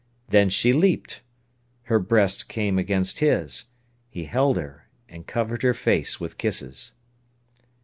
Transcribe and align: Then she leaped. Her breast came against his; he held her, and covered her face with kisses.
Then 0.29 0.49
she 0.49 0.73
leaped. 0.73 1.21
Her 1.83 1.99
breast 1.99 2.49
came 2.49 2.79
against 2.79 3.19
his; 3.19 3.65
he 4.09 4.25
held 4.25 4.57
her, 4.57 4.87
and 5.07 5.27
covered 5.27 5.61
her 5.61 5.75
face 5.75 6.19
with 6.19 6.39
kisses. 6.39 6.93